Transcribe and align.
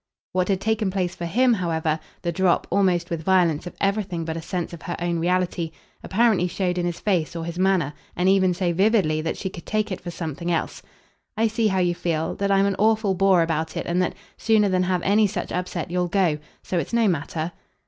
What 0.31 0.47
had 0.47 0.59
taken 0.59 0.89
place 0.89 1.13
for 1.13 1.27
him, 1.27 1.53
however 1.53 1.99
the 2.23 2.31
drop, 2.31 2.65
almost 2.71 3.11
with 3.11 3.21
violence, 3.21 3.67
of 3.67 3.75
everything 3.79 4.25
but 4.25 4.35
a 4.35 4.41
sense 4.41 4.73
of 4.73 4.81
her 4.81 4.95
own 4.99 5.19
reality 5.19 5.69
apparently 6.01 6.47
showed 6.47 6.79
in 6.79 6.87
his 6.87 6.99
face 6.99 7.35
or 7.35 7.45
his 7.45 7.59
manner, 7.59 7.93
and 8.15 8.27
even 8.27 8.55
so 8.55 8.73
vividly 8.73 9.21
that 9.21 9.37
she 9.37 9.47
could 9.51 9.67
take 9.67 9.91
it 9.91 10.01
for 10.01 10.09
something 10.09 10.51
else. 10.51 10.81
"I 11.37 11.45
see 11.47 11.67
how 11.67 11.77
you 11.77 11.93
feel 11.93 12.33
that 12.37 12.49
I'm 12.49 12.65
an 12.65 12.77
awful 12.79 13.13
bore 13.13 13.43
about 13.43 13.77
it 13.77 13.85
and 13.85 14.01
that, 14.01 14.15
sooner 14.37 14.69
than 14.69 14.81
have 14.81 15.03
any 15.03 15.27
such 15.27 15.51
upset, 15.51 15.91
you'll 15.91 16.07
go. 16.07 16.39
So 16.63 16.79
it's 16.79 16.93
no 16.93 17.07
matter." 17.07 17.51